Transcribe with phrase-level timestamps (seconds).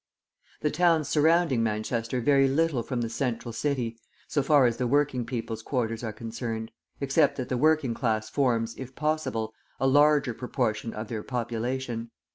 [0.61, 5.27] The towns surrounding Manchester vary little from the central city, so far as the working
[5.27, 10.91] people's quarters are concerned, except that the working class forms, if possible, a larger proportion
[10.95, 12.09] of their population.